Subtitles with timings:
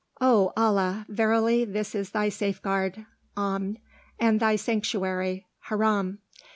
[0.19, 1.05] "O Allah!
[1.09, 3.05] verily this is thy safeguard
[3.37, 3.77] (Amn)
[4.19, 6.17] and thy Sanctuary (Haram)!